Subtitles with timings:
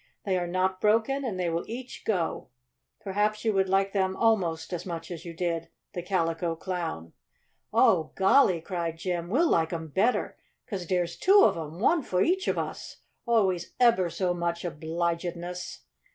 [0.25, 2.49] "They are not broken, and they will each go.
[3.01, 7.13] Perhaps you will like them almost as much as you did the Calico Clown."
[7.71, 9.29] "Oh, golly!" cried Jim.
[9.29, 10.37] "We'll like 'em better!
[10.65, 13.01] 'Cause dere's two of 'em one fo' each of us!
[13.27, 15.81] Oh, we's eber so much obligedness."